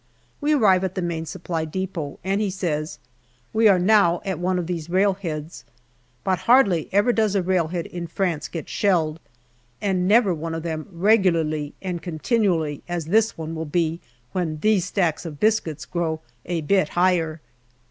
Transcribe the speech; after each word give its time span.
We 0.41 0.53
arrive 0.53 0.83
at 0.83 0.95
the 0.95 1.01
Main 1.03 1.27
Supply 1.27 1.63
depot, 1.63 2.17
and 2.23 2.41
he 2.41 2.49
says:" 2.49 2.97
We 3.53 3.67
are 3.67 3.77
now 3.77 4.19
at 4.25 4.39
one 4.39 4.57
of 4.57 4.65
these 4.65 4.87
railheads, 4.87 5.63
but 6.23 6.39
hardly 6.49 6.89
ever 6.91 7.13
does 7.13 7.35
a 7.35 7.43
railhead 7.43 7.85
in 7.85 8.07
France 8.07 8.47
get 8.47 8.67
shelled, 8.67 9.19
and 9.79 10.07
never 10.07 10.33
one 10.33 10.55
of 10.55 10.63
them 10.63 10.87
regularly 10.91 11.75
and 11.83 12.01
continually, 12.01 12.81
as 12.89 13.05
this 13.05 13.37
one 13.37 13.53
will 13.53 13.63
be 13.67 13.99
when 14.31 14.57
these 14.61 14.85
stacks 14.85 15.23
of 15.23 15.39
biscuits 15.39 15.85
grow 15.85 16.21
a 16.47 16.61
bit 16.61 16.89
higher." 16.97 17.39